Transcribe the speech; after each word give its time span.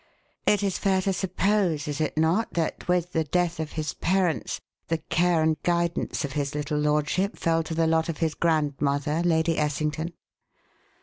It 0.47 0.63
is 0.63 0.79
fair 0.79 0.99
to 1.03 1.13
suppose, 1.13 1.87
is 1.87 2.01
it 2.01 2.17
not, 2.17 2.55
that, 2.55 2.87
with 2.87 3.11
the 3.11 3.23
death 3.23 3.59
of 3.59 3.73
his 3.73 3.93
parents, 3.93 4.59
the 4.87 4.97
care 4.97 5.43
and 5.43 5.61
guidance 5.61 6.25
of 6.25 6.31
his 6.31 6.55
little 6.55 6.79
lordship 6.79 7.37
fell 7.37 7.61
to 7.61 7.75
the 7.75 7.85
lot 7.85 8.09
of 8.09 8.17
his 8.17 8.33
grandmother, 8.33 9.21
Lady 9.23 9.59
Essington?" 9.59 10.13